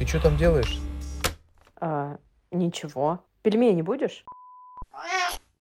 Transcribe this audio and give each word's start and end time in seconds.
Ты 0.00 0.06
что 0.06 0.18
там 0.18 0.38
делаешь? 0.38 0.78
А, 1.78 2.16
ничего. 2.50 3.22
Пельмени 3.42 3.82
будешь? 3.82 4.24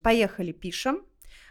Поехали, 0.00 0.52
пишем. 0.52 1.02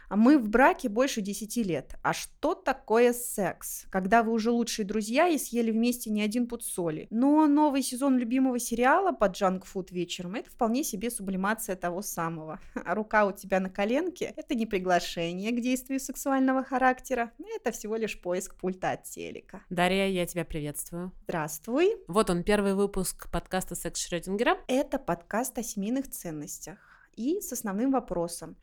А 0.08 0.16
Мы 0.16 0.38
в 0.38 0.48
браке 0.48 0.88
больше 0.88 1.20
10 1.20 1.56
лет. 1.66 1.94
А 2.02 2.14
что 2.14 2.54
такое 2.54 3.12
секс? 3.12 3.84
Когда 3.90 4.22
вы 4.22 4.32
уже 4.32 4.50
лучшие 4.50 4.86
друзья 4.86 5.28
и 5.28 5.36
съели 5.36 5.70
вместе 5.70 6.10
не 6.10 6.22
один 6.22 6.46
пуд 6.46 6.64
соли. 6.64 7.06
Но 7.10 7.46
новый 7.46 7.82
сезон 7.82 8.16
любимого 8.16 8.58
сериала 8.58 9.12
под 9.12 9.32
джанк 9.36 9.66
фуд 9.66 9.90
вечером 9.90 10.34
это 10.34 10.50
вполне 10.50 10.82
себе 10.82 11.10
сублимация 11.10 11.76
того 11.76 12.02
самого. 12.02 12.58
А 12.88 12.94
рука 12.94 13.26
у 13.26 13.32
тебя 13.32 13.60
на 13.60 13.68
коленке 13.68 14.32
это 14.36 14.54
не 14.54 14.64
приглашение 14.64 15.50
к 15.52 15.60
действию 15.60 16.00
сексуального 16.00 16.64
характера. 16.64 17.32
Это 17.56 17.70
всего 17.70 17.96
лишь 17.96 18.18
поиск 18.18 18.54
пульта 18.54 18.92
от 18.92 19.04
телека. 19.04 19.62
Дарья, 19.68 20.06
я 20.06 20.24
тебя 20.24 20.46
приветствую. 20.46 21.12
Здравствуй. 21.24 21.96
Вот 22.06 22.30
он, 22.30 22.44
первый 22.44 22.74
выпуск 22.74 23.30
подкаста 23.30 23.74
«Секс 23.74 24.00
Шрёдингера». 24.00 24.56
Это 24.68 24.98
подкаст 24.98 25.58
о 25.58 25.62
семейных 25.62 26.08
ценностях 26.08 26.97
и 27.18 27.40
с 27.40 27.52
основным 27.52 27.90
вопросом. 27.90 28.56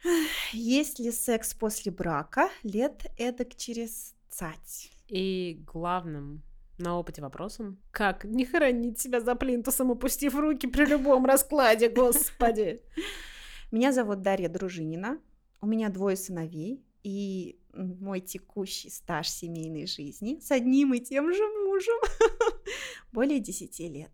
Есть 0.53 0.99
ли 0.99 1.11
секс 1.11 1.53
после 1.53 1.91
брака 1.91 2.49
лет 2.63 3.05
эдак 3.17 3.55
через 3.55 4.15
цать? 4.29 4.91
И 5.07 5.61
главным 5.67 6.41
на 6.77 6.97
опыте 6.97 7.21
вопросом, 7.21 7.77
как 7.91 8.23
не 8.23 8.45
хоронить 8.45 8.99
себя 8.99 9.19
за 9.19 9.35
плинтусом, 9.35 9.91
опустив 9.91 10.35
руки 10.35 10.67
при 10.67 10.85
любом 10.85 11.25
раскладе, 11.25 11.89
господи. 11.89 12.81
Меня 13.71 13.91
зовут 13.91 14.21
Дарья 14.21 14.49
Дружинина, 14.49 15.19
у 15.61 15.67
меня 15.67 15.89
двое 15.89 16.15
сыновей, 16.15 16.85
и 17.03 17.59
мой 17.73 18.21
текущий 18.21 18.89
стаж 18.89 19.27
семейной 19.27 19.85
жизни 19.85 20.39
с 20.39 20.51
одним 20.51 20.93
и 20.93 20.99
тем 20.99 21.33
же 21.33 21.43
мужем 21.65 21.97
более 23.11 23.39
10 23.39 23.79
лет. 23.79 24.11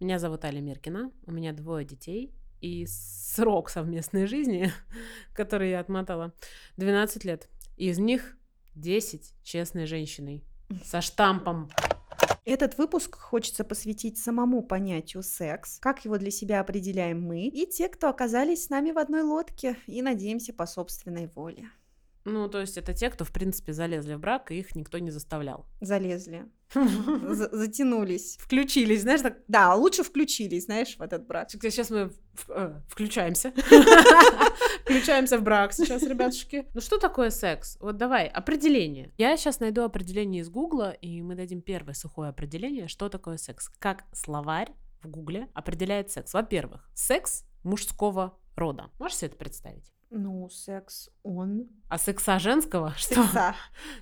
Меня 0.00 0.18
зовут 0.18 0.44
Аля 0.44 0.60
Миркина, 0.60 1.12
у 1.26 1.32
меня 1.32 1.52
двое 1.52 1.84
детей, 1.84 2.34
и 2.60 2.86
срок 2.88 3.70
совместной 3.70 4.26
жизни, 4.26 4.72
который 5.34 5.70
я 5.70 5.80
отмотала, 5.80 6.32
12 6.76 7.24
лет. 7.24 7.48
Из 7.76 7.98
них 7.98 8.36
10 8.74 9.34
честной 9.42 9.86
женщиной 9.86 10.44
со 10.84 11.00
штампом. 11.00 11.70
Этот 12.44 12.78
выпуск 12.78 13.16
хочется 13.18 13.64
посвятить 13.64 14.18
самому 14.18 14.62
понятию 14.62 15.22
секс, 15.22 15.78
как 15.80 16.04
его 16.04 16.16
для 16.16 16.30
себя 16.30 16.60
определяем 16.60 17.20
мы 17.20 17.48
и 17.48 17.66
те, 17.66 17.88
кто 17.88 18.08
оказались 18.08 18.64
с 18.64 18.70
нами 18.70 18.92
в 18.92 18.98
одной 18.98 19.22
лодке 19.22 19.76
и 19.86 20.00
надеемся 20.00 20.52
по 20.52 20.64
собственной 20.66 21.26
воле. 21.26 21.70
Ну, 22.28 22.48
то 22.48 22.60
есть 22.60 22.76
это 22.76 22.92
те, 22.92 23.08
кто, 23.08 23.24
в 23.24 23.30
принципе, 23.30 23.72
залезли 23.72 24.14
в 24.14 24.18
брак, 24.18 24.50
и 24.50 24.58
их 24.58 24.74
никто 24.74 24.98
не 24.98 25.12
заставлял. 25.12 25.64
Залезли. 25.80 26.46
За- 26.74 27.56
Затянулись. 27.56 28.36
Включились, 28.40 29.02
знаешь, 29.02 29.20
так... 29.20 29.38
Да, 29.46 29.72
лучше 29.76 30.02
включились, 30.02 30.64
знаешь, 30.64 30.96
в 30.96 31.02
этот 31.02 31.24
брак. 31.24 31.48
Сейчас 31.52 31.88
мы 31.88 32.10
э, 32.48 32.80
включаемся. 32.88 33.52
Включаемся 34.82 35.38
в 35.38 35.42
брак 35.42 35.72
сейчас, 35.72 36.02
ребятушки. 36.02 36.66
Ну 36.74 36.80
что 36.80 36.98
такое 36.98 37.30
секс? 37.30 37.78
Вот 37.80 37.96
давай, 37.96 38.26
определение. 38.26 39.12
Я 39.18 39.36
сейчас 39.36 39.60
найду 39.60 39.84
определение 39.84 40.42
из 40.42 40.48
Гугла, 40.48 40.90
и 40.90 41.22
мы 41.22 41.36
дадим 41.36 41.62
первое 41.62 41.94
сухое 41.94 42.30
определение, 42.30 42.88
что 42.88 43.08
такое 43.08 43.36
секс. 43.36 43.68
Как 43.78 44.04
словарь 44.12 44.72
в 45.00 45.08
Гугле 45.08 45.48
определяет 45.54 46.10
секс. 46.10 46.34
Во-первых, 46.34 46.90
секс 46.92 47.44
мужского 47.62 48.36
рода. 48.56 48.90
Можешь 48.98 49.18
себе 49.18 49.28
это 49.28 49.36
представить? 49.36 49.92
Ну, 50.10 50.48
секс, 50.48 51.10
он... 51.24 51.68
А 51.88 51.98
секса 51.98 52.38
женского? 52.38 52.94
Что? 52.96 53.14
Секса. 53.24 53.54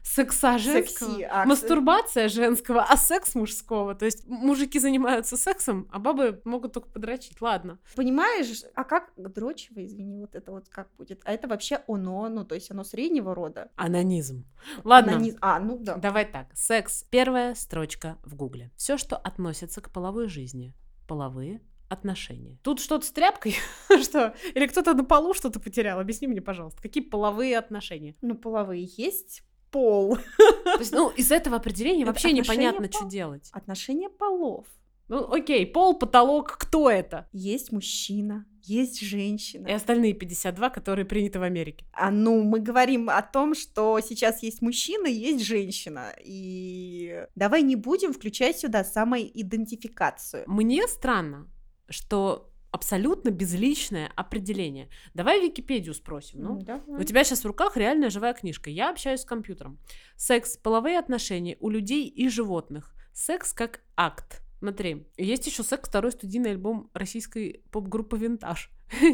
Секса 0.02 0.58
женского? 0.58 1.08
Секси, 1.10 1.22
а, 1.30 1.44
Мастурбация 1.46 2.28
женского, 2.28 2.82
а 2.82 2.96
секс 2.96 3.34
мужского. 3.34 3.94
То 3.94 4.04
есть 4.04 4.26
мужики 4.26 4.78
занимаются 4.78 5.36
сексом, 5.36 5.88
а 5.90 5.98
бабы 5.98 6.40
могут 6.44 6.72
только 6.74 6.88
подрочить. 6.90 7.40
Ладно. 7.40 7.78
Понимаешь, 7.96 8.62
а 8.74 8.84
как 8.84 9.12
дрочево, 9.16 9.84
извини, 9.84 10.20
вот 10.20 10.34
это 10.34 10.52
вот 10.52 10.68
как 10.68 10.88
будет? 10.96 11.20
А 11.24 11.32
это 11.32 11.48
вообще 11.48 11.80
оно, 11.88 12.28
ну, 12.28 12.44
то 12.44 12.54
есть 12.54 12.70
оно 12.70 12.84
среднего 12.84 13.34
рода. 13.34 13.70
Анонизм. 13.76 14.46
Ладно. 14.84 15.12
Анониз- 15.18 15.38
А, 15.40 15.58
ну 15.58 15.78
да. 15.78 15.96
Давай 15.96 16.26
так. 16.30 16.48
Секс. 16.54 17.04
Первая 17.10 17.54
строчка 17.54 18.18
в 18.24 18.34
Гугле. 18.36 18.70
Все, 18.76 18.96
что 18.98 19.16
относится 19.16 19.80
к 19.80 19.90
половой 19.90 20.28
жизни. 20.28 20.74
Половые 21.08 21.60
отношения. 21.94 22.58
Тут 22.62 22.80
что-то 22.80 23.06
с 23.06 23.10
тряпкой? 23.10 23.56
что? 24.02 24.34
Или 24.54 24.66
кто-то 24.66 24.92
на 24.92 25.04
полу 25.04 25.32
что-то 25.32 25.58
потерял? 25.60 25.98
Объясни 25.98 26.28
мне, 26.28 26.42
пожалуйста, 26.42 26.82
какие 26.82 27.02
половые 27.02 27.56
отношения? 27.56 28.14
Ну, 28.20 28.34
половые 28.34 28.88
есть 28.96 29.42
пол. 29.70 30.18
То 30.64 30.78
есть, 30.78 30.92
ну, 30.92 31.08
из 31.10 31.32
этого 31.32 31.56
определения 31.56 32.02
Это 32.02 32.12
вообще 32.12 32.32
непонятно, 32.32 32.88
пол- 32.88 33.00
что 33.00 33.08
делать. 33.08 33.48
Отношения 33.52 34.08
полов. 34.08 34.66
Ну, 35.08 35.30
окей, 35.32 35.66
пол, 35.66 35.98
потолок, 35.98 36.56
кто 36.58 36.90
это? 36.90 37.28
Есть 37.32 37.72
мужчина, 37.72 38.46
есть 38.62 39.00
женщина. 39.02 39.66
И 39.66 39.72
остальные 39.72 40.14
52, 40.14 40.70
которые 40.70 41.04
приняты 41.04 41.38
в 41.38 41.42
Америке. 41.42 41.84
А 41.92 42.10
ну, 42.10 42.42
мы 42.42 42.60
говорим 42.60 43.10
о 43.10 43.20
том, 43.20 43.54
что 43.54 44.00
сейчас 44.00 44.42
есть 44.42 44.62
мужчина, 44.62 45.06
есть 45.06 45.44
женщина. 45.44 46.14
И 46.24 47.26
давай 47.34 47.62
не 47.62 47.76
будем 47.76 48.14
включать 48.14 48.58
сюда 48.58 48.82
самоидентификацию. 48.82 50.44
Мне 50.46 50.86
странно, 50.88 51.48
что 51.88 52.50
абсолютно 52.70 53.30
безличное 53.30 54.10
определение. 54.16 54.88
Давай 55.14 55.40
Википедию 55.40 55.94
спросим. 55.94 56.42
Ну, 56.42 56.60
давай. 56.60 57.00
У 57.00 57.04
тебя 57.04 57.22
сейчас 57.22 57.44
в 57.44 57.46
руках 57.46 57.76
реальная 57.76 58.10
живая 58.10 58.34
книжка. 58.34 58.68
Я 58.68 58.90
общаюсь 58.90 59.20
с 59.20 59.24
компьютером. 59.24 59.78
Секс, 60.16 60.56
половые 60.56 60.98
отношения 60.98 61.56
у 61.60 61.70
людей 61.70 62.08
и 62.08 62.28
животных. 62.28 62.92
Секс 63.12 63.52
как 63.52 63.80
акт. 63.96 64.42
Смотри, 64.58 65.06
есть 65.16 65.46
еще 65.46 65.62
секс, 65.62 65.88
второй 65.88 66.10
студийный 66.10 66.50
альбом 66.50 66.90
российской 66.94 67.62
поп-группы 67.70 68.18
Винтаж. 68.18 68.70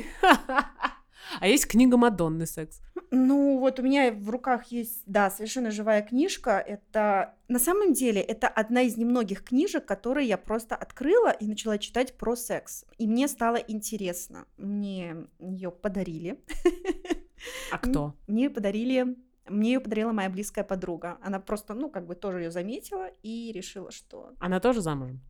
А 1.38 1.46
есть 1.46 1.68
книга 1.68 1.98
Мадонны 1.98 2.46
секс. 2.46 2.80
Ну, 3.10 3.58
вот 3.58 3.80
у 3.80 3.82
меня 3.82 4.12
в 4.12 4.30
руках 4.30 4.66
есть, 4.66 5.02
да, 5.06 5.30
совершенно 5.30 5.70
живая 5.70 6.02
книжка. 6.02 6.58
Это 6.58 7.34
на 7.48 7.58
самом 7.58 7.92
деле 7.92 8.20
это 8.20 8.46
одна 8.46 8.82
из 8.82 8.96
немногих 8.96 9.42
книжек, 9.42 9.84
которые 9.84 10.28
я 10.28 10.38
просто 10.38 10.76
открыла 10.76 11.30
и 11.30 11.46
начала 11.46 11.78
читать 11.78 12.16
про 12.16 12.36
секс. 12.36 12.84
И 12.98 13.08
мне 13.08 13.26
стало 13.26 13.56
интересно. 13.56 14.46
Мне 14.56 15.26
ее 15.40 15.70
подарили. 15.70 16.40
А 17.72 17.78
кто? 17.78 18.14
Мне 18.26 18.44
ее 18.44 18.50
подарили. 18.50 19.16
Мне 19.48 19.72
ее 19.72 19.80
подарила 19.80 20.12
моя 20.12 20.30
близкая 20.30 20.62
подруга. 20.62 21.18
Она 21.22 21.40
просто, 21.40 21.74
ну, 21.74 21.90
как 21.90 22.06
бы 22.06 22.14
тоже 22.14 22.42
ее 22.42 22.50
заметила 22.50 23.08
и 23.22 23.50
решила, 23.52 23.90
что 23.90 24.34
Она 24.38 24.60
тоже 24.60 24.80
замужем? 24.82 25.20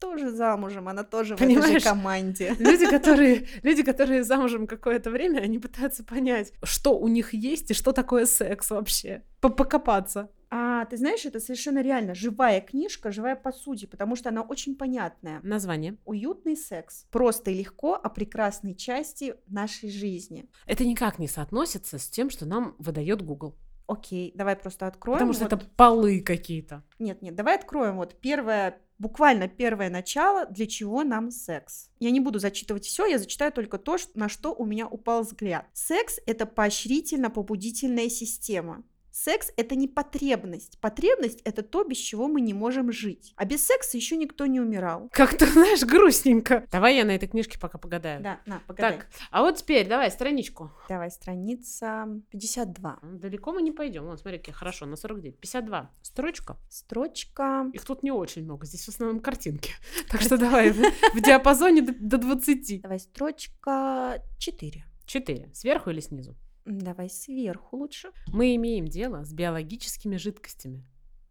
Тоже 0.00 0.30
замужем, 0.30 0.88
она 0.88 1.04
тоже 1.04 1.36
в 1.36 1.40
этой 1.40 1.46
Понимаешь? 1.54 1.82
же 1.82 1.88
команде. 1.88 2.54
Люди, 2.58 2.88
которые, 2.88 3.46
люди, 3.62 3.82
которые 3.82 4.24
замужем 4.24 4.66
какое-то 4.66 5.10
время, 5.10 5.40
они 5.40 5.58
пытаются 5.58 6.02
понять, 6.04 6.52
что 6.62 6.98
у 6.98 7.06
них 7.08 7.34
есть 7.34 7.70
и 7.70 7.74
что 7.74 7.92
такое 7.92 8.26
секс 8.26 8.70
вообще. 8.70 9.22
По- 9.40 9.50
Покопаться. 9.50 10.30
А 10.52 10.84
ты 10.86 10.96
знаешь, 10.96 11.24
это 11.26 11.38
совершенно 11.38 11.80
реально 11.80 12.14
живая 12.14 12.60
книжка, 12.60 13.12
живая 13.12 13.36
по 13.36 13.52
сути, 13.52 13.86
потому 13.86 14.16
что 14.16 14.30
она 14.30 14.42
очень 14.42 14.74
понятная. 14.74 15.38
Название. 15.44 15.96
Уютный 16.06 16.56
секс. 16.56 17.06
Просто 17.12 17.52
и 17.52 17.54
легко 17.58 17.94
о 17.94 18.08
прекрасной 18.08 18.74
части 18.74 19.34
нашей 19.46 19.90
жизни. 19.90 20.46
Это 20.66 20.84
никак 20.84 21.20
не 21.20 21.28
соотносится 21.28 21.98
с 21.98 22.08
тем, 22.08 22.30
что 22.30 22.46
нам 22.46 22.74
выдает 22.78 23.22
Google. 23.22 23.54
Окей, 23.86 24.32
давай 24.34 24.56
просто 24.56 24.86
откроем. 24.88 25.18
Потому 25.18 25.32
что 25.34 25.44
вот- 25.44 25.52
это 25.52 25.64
полы 25.76 26.20
какие-то. 26.20 26.82
Нет, 26.98 27.22
нет, 27.22 27.34
давай 27.36 27.56
откроем 27.56 27.96
вот 27.96 28.16
первое, 28.20 28.78
буквально 29.00 29.48
первое 29.48 29.90
начало, 29.90 30.46
для 30.46 30.66
чего 30.66 31.02
нам 31.02 31.32
секс. 31.32 31.88
Я 31.98 32.12
не 32.12 32.20
буду 32.20 32.38
зачитывать 32.38 32.84
все, 32.84 33.06
я 33.06 33.18
зачитаю 33.18 33.50
только 33.50 33.78
то, 33.78 33.96
на 34.14 34.28
что 34.28 34.54
у 34.54 34.64
меня 34.64 34.86
упал 34.86 35.22
взгляд. 35.22 35.66
Секс— 35.72 36.20
это 36.26 36.46
поощрительно-побудительная 36.46 38.10
система. 38.10 38.84
Секс— 39.22 39.52
это 39.58 39.74
не 39.74 39.86
потребность. 39.86 40.78
Потребность— 40.80 41.42
это 41.44 41.62
то, 41.62 41.84
без 41.84 41.98
чего 41.98 42.26
мы 42.26 42.40
не 42.40 42.54
можем 42.54 42.90
жить. 42.90 43.34
А 43.36 43.44
без 43.44 43.66
секса 43.66 43.98
еще 43.98 44.16
никто 44.16 44.46
не 44.46 44.60
умирал. 44.60 45.10
Как-то, 45.12 45.44
знаешь, 45.52 45.82
грустненько. 45.82 46.66
Давай 46.72 46.96
я 46.96 47.04
на 47.04 47.10
этой 47.10 47.28
книжке 47.28 47.58
пока 47.58 47.76
погадаю. 47.76 48.22
Да, 48.22 48.40
на, 48.46 48.60
погоди. 48.66 48.80
Так, 48.96 49.08
а 49.30 49.42
вот 49.42 49.56
теперь 49.56 49.86
давай 49.86 50.10
страничку. 50.10 50.72
Давай, 50.88 51.10
страница 51.10 52.08
52. 52.30 52.98
Далеко 53.02 53.52
мы 53.52 53.60
не 53.60 53.72
пойдем. 53.72 54.06
Вон, 54.06 54.16
смотри, 54.16 54.38
какие 54.38 54.54
хорошо, 54.54 54.86
на 54.86 54.96
49. 54.96 55.38
52. 55.38 55.90
Строчка. 56.00 56.56
Строчка... 56.70 57.66
Их 57.74 57.84
тут 57.84 58.02
не 58.02 58.12
очень 58.12 58.44
много, 58.44 58.64
здесь 58.64 58.86
в 58.86 58.88
основном 58.88 59.20
картинки. 59.20 59.74
Так 60.10 60.22
что 60.22 60.38
давай 60.38 60.70
в 60.70 61.20
диапазоне 61.20 61.82
до- 61.82 61.92
до 61.92 62.16
20. 62.16 62.80
Давай, 62.80 62.98
строчка 62.98 64.22
4. 64.38 64.82
4. 65.04 65.50
Сверху 65.52 65.90
или 65.90 66.00
снизу? 66.00 66.36
Давай 66.64 67.08
сверху 67.10 67.76
лучше. 67.76 68.10
Мы 68.28 68.54
имеем 68.56 68.86
дело 68.86 69.24
с 69.24 69.32
биологическими 69.32 70.16
жидкостями. 70.16 70.84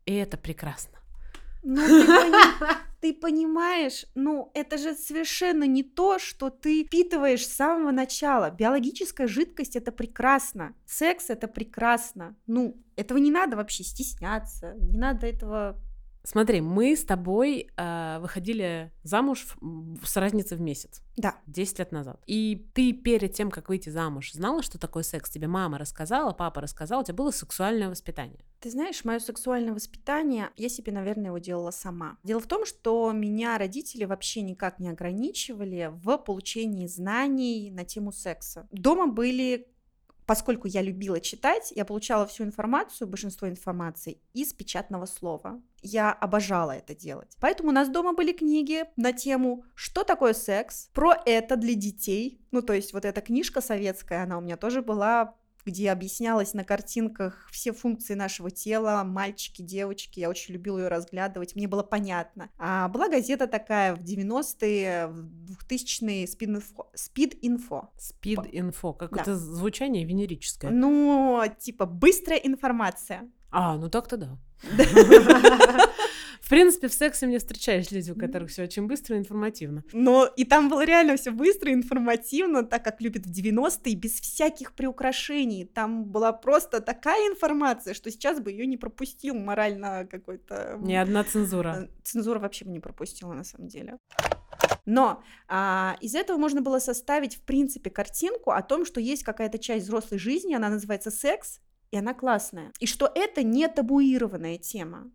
И 0.05 0.13
это 0.13 0.37
прекрасно. 0.37 0.99
Ну, 1.61 1.85
ты, 1.85 2.05
пони- 2.05 2.75
ты 3.01 3.13
понимаешь, 3.13 4.05
ну, 4.15 4.49
это 4.53 4.77
же 4.77 4.95
совершенно 4.95 5.65
не 5.65 5.83
то, 5.83 6.19
что 6.19 6.49
ты 6.49 6.85
впитываешь 6.85 7.45
с 7.45 7.55
самого 7.55 7.91
начала. 7.91 8.49
Биологическая 8.49 9.27
жидкость— 9.27 9.75
это 9.77 9.91
прекрасно. 9.91 10.73
Секс— 10.85 11.25
это 11.29 11.47
прекрасно. 11.47 12.35
Ну, 12.47 12.81
этого 12.95 13.17
не 13.17 13.31
надо 13.31 13.57
вообще 13.57 13.83
стесняться. 13.83 14.73
Не 14.79 14.97
надо 14.97 15.27
этого 15.27 15.79
Смотри, 16.23 16.61
мы 16.61 16.95
с 16.95 17.03
тобой 17.05 17.69
э, 17.77 18.19
выходили 18.19 18.91
замуж 19.03 19.47
в- 19.61 20.05
с 20.05 20.17
разницей 20.17 20.57
в 20.57 20.61
месяц. 20.61 21.01
Да. 21.17 21.35
10 21.47 21.79
лет 21.79 21.91
назад. 21.91 22.21
И 22.27 22.69
ты 22.73 22.91
перед 22.93 23.33
тем, 23.33 23.49
как 23.51 23.69
выйти 23.69 23.89
замуж, 23.89 24.33
знала, 24.33 24.61
что 24.61 24.77
такое 24.77 25.03
секс? 25.03 25.29
Тебе 25.29 25.47
мама 25.47 25.77
рассказала, 25.77 26.31
папа 26.33 26.61
рассказал, 26.61 27.01
у 27.01 27.03
тебя 27.03 27.15
было 27.15 27.31
сексуальное 27.31 27.89
воспитание. 27.89 28.39
Ты 28.59 28.69
знаешь, 28.69 29.05
мое 29.05 29.19
сексуальное 29.19 29.73
воспитание, 29.73 30.49
я 30.57 30.67
себе, 30.69 30.91
наверное, 30.91 31.27
его 31.27 31.37
делала 31.37 31.71
сама. 31.71 32.17
Дело 32.23 32.41
в 32.41 32.47
том, 32.47 32.65
что 32.65 33.11
меня 33.13 33.57
родители 33.57 34.03
вообще 34.03 34.41
никак 34.41 34.79
не 34.79 34.89
ограничивали 34.89 35.89
в 36.03 36.17
получении 36.17 36.87
знаний 36.87 37.71
на 37.71 37.85
тему 37.85 38.11
секса. 38.11 38.67
Дома 38.71 39.07
были 39.07 39.67
Поскольку 40.29 40.67
я 40.67 40.83
любила 40.83 41.19
читать, 41.19 41.73
я 41.75 41.85
получала 41.85 42.27
всю 42.27 42.43
информацию, 42.43 43.07
большинство 43.07 43.49
информации 43.49 44.21
из 44.35 44.53
печатного 44.53 45.07
слова. 45.07 45.59
Я 45.81 46.11
обожала 46.11 46.69
это 46.69 46.93
делать. 46.93 47.35
Поэтому 47.39 47.69
у 47.69 47.71
нас 47.71 47.89
дома 47.89 48.13
были 48.13 48.31
книги 48.31 48.83
на 48.95 49.11
тему, 49.11 49.65
что 49.73 50.03
такое 50.03 50.33
секс, 50.33 50.91
про 50.93 51.15
это 51.25 51.55
для 51.55 51.73
детей. 51.73 52.45
Ну, 52.51 52.61
то 52.61 52.73
есть 52.73 52.93
вот 52.93 53.05
эта 53.05 53.21
книжка 53.21 53.59
советская, 53.59 54.21
она 54.21 54.37
у 54.37 54.41
меня 54.41 54.55
тоже 54.55 54.83
была 54.83 55.33
где 55.69 55.91
объяснялось 55.91 56.55
на 56.55 56.63
картинках 56.63 57.47
все 57.51 57.71
функции 57.73 58.15
нашего 58.15 58.49
тела, 58.49 59.03
мальчики, 59.03 59.61
девочки. 59.61 60.19
Я 60.19 60.29
очень 60.29 60.55
любила 60.55 60.79
ее 60.79 60.87
разглядывать, 60.87 61.55
мне 61.55 61.67
было 61.67 61.83
понятно. 61.83 62.49
А 62.57 62.87
была 62.87 63.07
газета 63.07 63.45
такая 63.45 63.95
в 63.95 63.99
90-е, 63.99 65.07
в 65.07 65.57
2000-е, 65.69 66.25
Speed-Info. 66.25 66.85
Speed-Info. 66.95 67.87
Speed-Info, 67.99 68.97
как 68.97 69.13
Да. 69.13 69.21
это 69.21 69.35
звучание 69.35 70.03
венерическое. 70.05 70.71
Ну, 70.71 71.43
типа, 71.59 71.85
быстрая 71.85 72.39
информация. 72.39 73.29
А, 73.51 73.77
ну 73.77 73.89
так-то 73.89 74.17
да. 74.17 74.37
В 76.49 76.51
принципе, 76.51 76.87
в 76.87 76.93
сексе 76.93 77.27
мне 77.27 77.37
встречались 77.37 77.91
люди, 77.91 78.09
у 78.09 78.15
которых 78.15 78.49
все 78.49 78.63
очень 78.63 78.87
быстро 78.87 79.15
и 79.15 79.19
информативно. 79.19 79.83
Но 79.93 80.25
и 80.25 80.45
там 80.45 80.67
было 80.67 80.83
реально 80.83 81.15
все 81.15 81.29
быстро, 81.29 81.71
информативно, 81.71 82.63
так 82.63 82.83
как 82.83 83.01
любят 83.01 83.27
в 83.27 83.29
90-е, 83.29 83.93
без 83.93 84.19
всяких 84.19 84.73
приукрашений. 84.73 85.65
Там 85.65 86.05
была 86.05 86.33
просто 86.33 86.81
такая 86.81 87.31
информация, 87.31 87.93
что 87.93 88.09
сейчас 88.09 88.39
бы 88.39 88.49
ее 88.49 88.65
не 88.65 88.77
пропустил 88.77 89.35
морально 89.35 90.07
какой-то... 90.09 90.79
Ни 90.81 90.95
одна 90.95 91.23
цензура. 91.23 91.83
Э, 91.83 91.87
Цензура 92.03 92.39
вообще 92.39 92.65
бы 92.65 92.71
не 92.71 92.79
пропустила, 92.79 93.33
на 93.33 93.43
самом 93.43 93.67
деле. 93.67 93.99
Но 94.87 95.21
а, 95.47 95.97
из 96.01 96.15
этого 96.15 96.39
можно 96.39 96.63
было 96.63 96.79
составить, 96.79 97.35
в 97.35 97.41
принципе, 97.43 97.91
картинку 97.91 98.49
о 98.49 98.63
том, 98.63 98.87
что 98.87 98.99
есть 98.99 99.21
какая-то 99.21 99.59
часть 99.59 99.85
взрослой 99.85 100.17
жизни, 100.17 100.55
она 100.55 100.69
называется 100.69 101.11
секс, 101.11 101.59
и 101.91 101.97
она 101.97 102.15
классная. 102.15 102.71
И 102.79 102.87
что 102.87 103.07
это 103.13 103.43
не 103.43 103.67
табуированная 103.67 104.57
тема. 104.57 105.11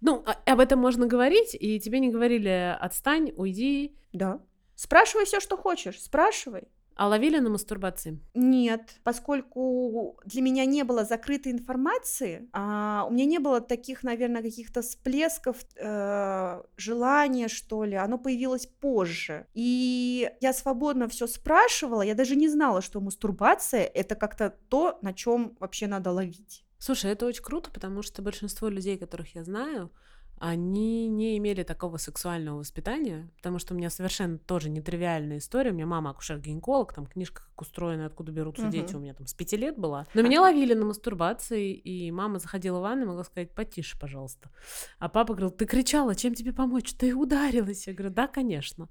Ну, 0.00 0.22
а- 0.26 0.52
об 0.52 0.60
этом 0.60 0.78
можно 0.78 1.06
говорить, 1.06 1.56
и 1.58 1.80
тебе 1.80 2.00
не 2.00 2.10
говорили 2.10 2.76
«отстань, 2.80 3.32
уйди», 3.36 3.96
Да. 4.12 4.40
Спрашивай 4.74 5.24
все, 5.24 5.40
что 5.40 5.56
хочешь, 5.56 6.00
спрашивай. 6.02 6.68
а 6.98 7.08
ловили 7.08 7.38
на 7.40 7.50
мастурбации. 7.50 8.18
Нет, 8.34 9.00
поскольку 9.04 10.18
для 10.24 10.40
меня 10.40 10.64
не 10.64 10.82
было 10.82 11.04
закрытой 11.04 11.52
информации, 11.52 12.48
а, 12.52 13.04
у 13.08 13.12
меня 13.12 13.26
не 13.26 13.38
было 13.38 13.60
таких, 13.60 14.02
наверное, 14.02 14.40
каких-то 14.42 14.80
всплесков 14.80 15.56
э, 15.76 16.62
желания, 16.78 17.48
что 17.48 17.84
ли. 17.84 17.96
Оно 17.96 18.16
появилось 18.18 18.66
позже. 18.66 19.46
И 19.52 20.30
я 20.40 20.52
свободно 20.54 21.06
все 21.08 21.26
спрашивала. 21.26 22.00
Я 22.00 22.14
даже 22.14 22.34
не 22.34 22.48
знала, 22.48 22.80
что 22.80 23.00
мастурбация 23.00 23.84
это 23.84 24.14
как-то 24.14 24.54
то, 24.70 24.98
на 25.02 25.12
чем 25.12 25.54
вообще 25.60 25.86
надо 25.86 26.12
ловить. 26.12 26.65
Слушай, 26.78 27.12
это 27.12 27.26
очень 27.26 27.42
круто, 27.42 27.70
потому 27.70 28.02
что 28.02 28.22
большинство 28.22 28.68
людей, 28.68 28.98
которых 28.98 29.34
я 29.34 29.44
знаю, 29.44 29.90
они 30.38 31.08
не 31.08 31.38
имели 31.38 31.62
такого 31.62 31.96
сексуального 31.96 32.58
воспитания, 32.58 33.30
потому 33.36 33.58
что 33.58 33.72
у 33.72 33.76
меня 33.76 33.88
совершенно 33.88 34.38
тоже 34.38 34.68
нетривиальная 34.68 35.38
история. 35.38 35.70
У 35.70 35.74
меня 35.74 35.86
мама 35.86 36.10
акушер-гинеколог, 36.10 36.92
там 36.92 37.06
книжка 37.06 37.42
«Как 37.42 37.62
устроены, 37.62 38.02
откуда 38.02 38.32
берутся 38.32 38.64
Мгм. 38.64 38.70
дети» 38.72 38.94
у 38.94 38.98
меня 38.98 39.14
там 39.14 39.26
с 39.26 39.32
пяти 39.32 39.56
лет 39.56 39.78
была. 39.78 40.06
Но 40.12 40.20
меня 40.20 40.42
ловили 40.42 40.74
на 40.74 40.84
мастурбации, 40.84 41.72
и 41.72 42.10
мама 42.10 42.38
заходила 42.38 42.80
в 42.80 42.82
ванну 42.82 43.04
и 43.04 43.06
могла 43.06 43.24
сказать 43.24 43.54
«потише, 43.54 43.98
пожалуйста». 43.98 44.50
А 44.98 45.08
папа 45.08 45.32
говорил 45.32 45.50
«ты 45.50 45.64
кричала, 45.64 46.14
чем 46.14 46.34
тебе 46.34 46.52
помочь? 46.52 46.92
Ты 46.92 47.14
ударилась». 47.14 47.86
Я 47.86 47.94
говорю 47.94 48.12
«да, 48.12 48.26
конечно». 48.26 48.90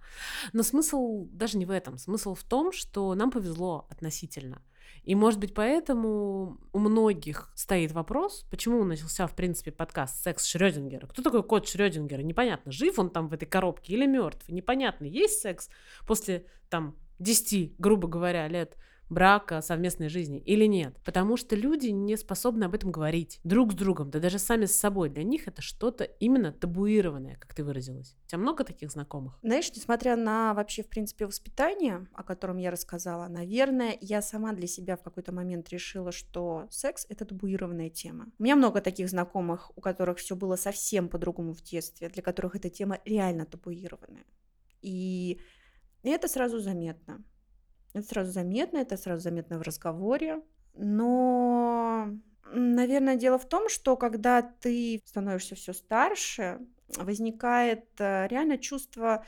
Но 0.51 0.63
смысл 0.63 1.27
даже 1.31 1.59
не 1.59 1.67
в 1.67 1.71
этом. 1.71 1.99
Смысл 1.99 2.33
в 2.33 2.43
том, 2.43 2.71
что 2.71 3.13
нам 3.13 3.29
повезло 3.29 3.85
относительно. 3.91 4.63
И, 5.03 5.15
может 5.15 5.39
быть, 5.39 5.53
поэтому 5.53 6.57
у 6.73 6.79
многих 6.79 7.51
стоит 7.55 7.91
вопрос, 7.91 8.45
почему 8.49 8.83
начался, 8.83 9.27
в 9.27 9.35
принципе, 9.35 9.71
подкаст 9.71 10.23
«Секс 10.23 10.45
Шрёдингера». 10.45 11.07
Кто 11.07 11.21
такой 11.21 11.43
кот 11.43 11.67
Шрёдингера? 11.67 12.21
Непонятно, 12.21 12.71
жив 12.71 12.97
он 12.99 13.09
там 13.09 13.27
в 13.27 13.33
этой 13.33 13.45
коробке 13.45 13.93
или 13.93 14.05
мертв. 14.05 14.49
Непонятно, 14.49 15.05
есть 15.05 15.41
секс 15.41 15.69
после, 16.07 16.45
там, 16.69 16.95
10, 17.19 17.75
грубо 17.77 18.07
говоря, 18.07 18.47
лет 18.47 18.77
брака, 19.09 19.61
совместной 19.61 20.09
жизни 20.09 20.39
или 20.39 20.65
нет. 20.65 20.95
Потому 21.03 21.37
что 21.37 21.55
люди 21.55 21.87
не 21.87 22.17
способны 22.17 22.65
об 22.65 22.73
этом 22.73 22.91
говорить 22.91 23.39
друг 23.43 23.73
с 23.73 23.75
другом, 23.75 24.09
да 24.09 24.19
даже 24.19 24.39
сами 24.39 24.65
с 24.65 24.75
собой. 24.75 25.09
Для 25.09 25.23
них 25.23 25.47
это 25.47 25.61
что-то 25.61 26.03
именно 26.03 26.51
табуированное, 26.51 27.35
как 27.35 27.53
ты 27.53 27.63
выразилась. 27.63 28.15
У 28.25 28.27
тебя 28.27 28.39
много 28.39 28.63
таких 28.63 28.91
знакомых? 28.91 29.37
Знаешь, 29.41 29.71
несмотря 29.75 30.15
на 30.15 30.53
вообще, 30.53 30.83
в 30.83 30.89
принципе, 30.89 31.25
воспитание, 31.25 32.07
о 32.13 32.23
котором 32.23 32.57
я 32.57 32.71
рассказала, 32.71 33.27
наверное, 33.27 33.97
я 34.01 34.21
сама 34.21 34.53
для 34.53 34.67
себя 34.67 34.97
в 34.97 35.03
какой-то 35.03 35.31
момент 35.31 35.69
решила, 35.69 36.11
что 36.11 36.67
секс— 36.69 37.05
это 37.09 37.25
табуированная 37.25 37.89
тема. 37.89 38.27
У 38.39 38.43
меня 38.43 38.55
много 38.55 38.81
таких 38.81 39.09
знакомых, 39.09 39.71
у 39.75 39.81
которых 39.81 40.17
все 40.17 40.35
было 40.35 40.55
совсем 40.55 41.09
по-другому 41.09 41.53
в 41.53 41.61
детстве, 41.61 42.09
для 42.09 42.23
которых 42.23 42.55
эта 42.55 42.69
тема 42.69 42.99
реально 43.05 43.45
табуированная. 43.45 44.25
И 44.81 45.39
это 46.03 46.27
сразу 46.27 46.59
заметно. 46.59 47.23
Это 47.95 48.05
сразу 48.07 48.31
заметно, 48.31 48.79
это 48.79 48.97
сразу 48.97 49.21
заметно 49.21 49.57
в 49.57 49.61
разговоре. 49.61 50.41
Но, 50.73 52.09
наверное, 52.51 53.15
дело 53.15 53.37
в 53.39 53.47
том, 53.47 53.69
что 53.69 53.95
когда 53.95 54.41
ты 54.41 55.01
становишься 55.05 55.55
все 55.55 55.71
старше, 55.71 56.59
возникает 56.97 57.85
э, 57.99 58.27
реально 58.27 58.57
чувство 58.57 59.25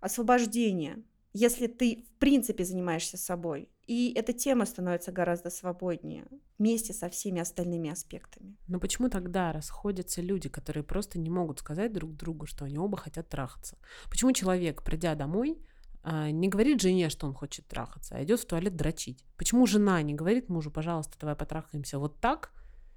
освобождения, 0.00 1.00
если 1.32 1.68
ты 1.68 2.04
в 2.08 2.18
принципе 2.18 2.64
занимаешься 2.64 3.16
собой. 3.16 3.70
И 3.86 4.12
эта 4.16 4.32
тема 4.32 4.66
становится 4.66 5.12
гораздо 5.12 5.50
свободнее 5.50 6.26
вместе 6.58 6.92
со 6.92 7.08
всеми 7.08 7.40
остальными 7.40 7.88
аспектами. 7.88 8.56
Но 8.66 8.80
почему 8.80 9.10
тогда 9.10 9.52
расходятся 9.52 10.22
люди, 10.22 10.48
которые 10.48 10.82
просто 10.82 11.20
не 11.20 11.30
могут 11.30 11.60
сказать 11.60 11.92
друг 11.92 12.16
другу, 12.16 12.46
что 12.46 12.64
они 12.64 12.78
оба 12.78 12.96
хотят 12.96 13.28
трахаться? 13.28 13.78
Почему 14.10 14.32
человек, 14.32 14.82
придя 14.82 15.14
домой, 15.14 15.64
не 16.04 16.48
говорит 16.48 16.80
жене, 16.80 17.08
что 17.08 17.26
он 17.26 17.34
хочет 17.34 17.66
трахаться, 17.66 18.16
а 18.16 18.24
идет 18.24 18.40
в 18.40 18.46
туалет 18.46 18.76
дрочить? 18.76 19.24
Почему 19.36 19.66
жена 19.66 20.02
не 20.02 20.14
говорит 20.14 20.48
мужу, 20.48 20.70
пожалуйста, 20.70 21.16
давай 21.20 21.36
потрахаемся 21.36 21.98
вот 21.98 22.20
так, 22.20 22.50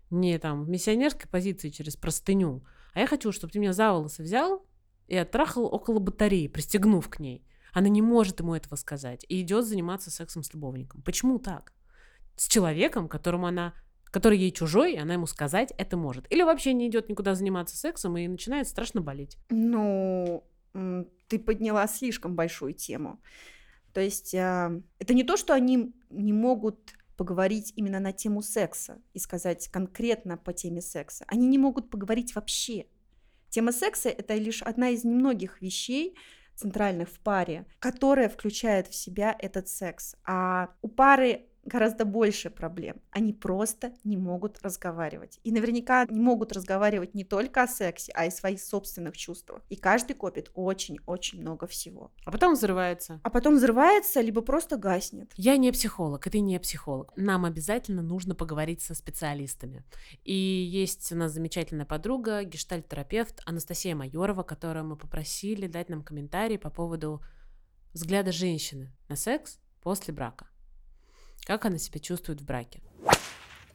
не 0.10 0.38
там 0.40 0.64
в 0.64 0.70
миссионерской 0.70 1.30
позиции 1.30 1.70
через 1.70 1.96
простыню, 1.96 2.64
а 2.94 3.00
я 3.00 3.08
хочу, 3.08 3.32
чтобы 3.32 3.52
ты 3.52 3.60
меня 3.60 3.74
за 3.74 3.92
волосы 3.92 4.24
взял 4.24 4.66
и 5.08 5.16
оттрахал 5.16 5.66
около 5.66 6.00
батареи, 6.00 6.48
пристегнув 6.48 7.10
к 7.10 7.20
ней. 7.20 7.46
Она 7.74 7.90
не 7.90 8.02
может 8.02 8.40
ему 8.40 8.56
этого 8.56 8.76
сказать 8.76 9.26
и 9.28 9.42
идет 9.42 9.66
заниматься 9.66 10.10
сексом 10.10 10.44
с 10.44 10.54
любовником. 10.54 11.02
Почему 11.02 11.40
так? 11.40 11.74
С 12.38 12.48
человеком, 12.48 13.10
которому 13.10 13.48
она 13.48 13.74
который 14.16 14.38
ей 14.38 14.52
чужой, 14.52 14.94
и 14.94 14.98
она 14.98 15.16
ему 15.16 15.28
сказать 15.28 15.74
это 15.78 15.98
может. 15.98 16.32
Или 16.32 16.42
вообще 16.42 16.72
не 16.72 16.88
идет 16.88 17.10
никуда 17.10 17.36
заниматься 17.36 17.76
сексом 17.76 18.16
и 18.16 18.26
начинает 18.30 18.66
страшно 18.66 19.02
болеть. 19.02 19.38
Ну, 19.50 20.42
ты 21.28 21.40
подняла 21.40 21.88
слишком 21.88 22.36
большую 22.36 22.74
тему. 22.74 23.22
То 23.94 24.02
есть 24.02 24.36
а, 24.36 24.72
это 25.00 25.14
не 25.14 25.24
то, 25.24 25.38
что 25.38 25.54
они 25.54 25.94
не 26.10 26.34
могут 26.34 26.94
поговорить 27.18 27.74
именно 27.76 28.00
на 28.00 28.12
тему 28.12 28.42
секса 28.42 29.02
и 29.14 29.20
сказать 29.20 29.70
конкретно 29.70 30.38
по 30.38 30.54
теме 30.54 30.82
секса. 30.82 31.26
Они 31.28 31.48
не 31.48 31.58
могут 31.58 31.90
поговорить 31.90 32.36
вообще. 32.36 32.88
Тема 33.50 33.72
секса— 33.72 34.10
это 34.18 34.36
лишь 34.36 34.62
одна 34.62 34.90
из 34.90 35.06
немногих 35.06 35.62
вещей, 35.62 36.18
центральных 36.56 37.10
в 37.10 37.20
паре, 37.20 37.66
которая 37.80 38.30
включает 38.30 38.88
в 38.88 38.96
себя 38.96 39.36
этот 39.40 39.68
секс. 39.68 40.16
А 40.26 40.74
у 40.82 40.88
пары 40.88 41.48
гораздо 41.66 42.06
больше 42.06 42.50
проблем. 42.50 43.02
Они 43.12 43.34
просто 43.34 43.94
не 44.04 44.18
могут 44.18 44.62
разговаривать. 44.62 45.40
И 45.44 45.52
наверняка 45.52 46.06
не 46.06 46.20
могут 46.20 46.52
разговаривать 46.54 47.14
не 47.16 47.24
только 47.24 47.64
о 47.64 47.68
сексе, 47.68 48.12
а 48.16 48.26
и 48.26 48.28
о 48.30 48.32
своих 48.32 48.62
собственных 48.62 49.18
чувствах. 49.18 49.64
И 49.70 49.76
каждый 49.76 50.14
копит 50.14 50.52
очень-очень 50.54 51.42
много 51.42 51.68
всего. 51.68 52.12
А 52.24 52.32
потом 52.32 52.54
взрывается. 52.54 53.20
А 53.24 53.30
потом 53.30 53.56
взрывается, 53.56 54.22
либо 54.22 54.42
просто 54.42 54.78
гаснет. 54.78 55.32
Я 55.36 55.58
не 55.58 55.72
психолог, 55.72 56.26
и 56.28 56.30
ты 56.30 56.40
не 56.40 56.60
психолог. 56.60 57.12
Нам 57.16 57.46
обязательно 57.46 58.02
нужно 58.02 58.36
поговорить 58.36 58.82
со 58.82 58.94
специалистами. 58.94 59.84
И 60.24 60.34
есть 60.34 61.12
у 61.12 61.16
нас 61.16 61.32
замечательная 61.32 61.86
подруга, 61.86 62.44
гештальт-терапевт 62.44 63.42
Анастасия 63.46 63.96
Майорова, 63.96 64.44
которую 64.44 64.86
мы 64.86 64.96
попросили 64.96 65.68
дать 65.68 65.90
нам 65.90 66.04
комментарий 66.04 66.60
по 66.60 66.70
поводу 66.70 67.22
взгляда 67.94 68.32
женщины 68.32 68.92
на 69.08 69.16
секс 69.16 69.60
после 69.82 70.14
брака. 70.14 70.48
Как 71.46 71.64
она 71.66 71.78
себя 71.78 72.00
чувствует 72.00 72.42
в 72.42 72.46
браке? 72.46 72.82